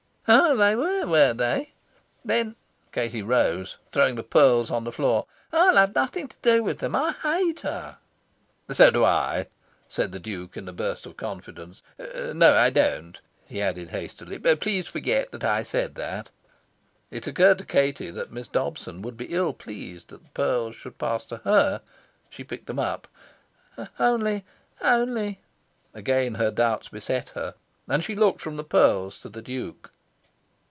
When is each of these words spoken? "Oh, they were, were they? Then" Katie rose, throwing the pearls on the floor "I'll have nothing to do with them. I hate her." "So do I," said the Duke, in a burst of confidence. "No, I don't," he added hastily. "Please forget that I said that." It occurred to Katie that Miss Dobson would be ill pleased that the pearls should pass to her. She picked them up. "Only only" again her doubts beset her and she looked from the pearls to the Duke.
"Oh, 0.33 0.55
they 0.55 0.77
were, 0.77 1.05
were 1.07 1.33
they? 1.33 1.73
Then" 2.23 2.55
Katie 2.93 3.21
rose, 3.23 3.75
throwing 3.91 4.15
the 4.15 4.23
pearls 4.23 4.71
on 4.71 4.85
the 4.85 4.91
floor 4.93 5.25
"I'll 5.51 5.75
have 5.75 5.93
nothing 5.93 6.29
to 6.29 6.37
do 6.41 6.63
with 6.63 6.77
them. 6.77 6.95
I 6.95 7.11
hate 7.21 7.61
her." 7.61 7.97
"So 8.71 8.89
do 8.91 9.03
I," 9.03 9.47
said 9.89 10.13
the 10.13 10.21
Duke, 10.21 10.55
in 10.55 10.69
a 10.69 10.71
burst 10.71 11.05
of 11.05 11.17
confidence. 11.17 11.81
"No, 12.33 12.55
I 12.55 12.69
don't," 12.69 13.19
he 13.45 13.61
added 13.61 13.89
hastily. 13.89 14.39
"Please 14.55 14.87
forget 14.87 15.33
that 15.33 15.43
I 15.43 15.63
said 15.63 15.95
that." 15.95 16.29
It 17.09 17.27
occurred 17.27 17.57
to 17.57 17.65
Katie 17.65 18.11
that 18.11 18.31
Miss 18.31 18.47
Dobson 18.47 19.01
would 19.01 19.17
be 19.17 19.33
ill 19.35 19.51
pleased 19.51 20.09
that 20.09 20.23
the 20.23 20.29
pearls 20.29 20.77
should 20.77 20.97
pass 20.97 21.25
to 21.25 21.37
her. 21.37 21.81
She 22.29 22.45
picked 22.45 22.67
them 22.67 22.79
up. 22.79 23.09
"Only 23.99 24.45
only" 24.81 25.41
again 25.93 26.35
her 26.35 26.51
doubts 26.51 26.87
beset 26.87 27.29
her 27.29 27.55
and 27.89 28.01
she 28.01 28.15
looked 28.15 28.39
from 28.39 28.55
the 28.55 28.63
pearls 28.63 29.19
to 29.21 29.27
the 29.27 29.41
Duke. 29.41 29.91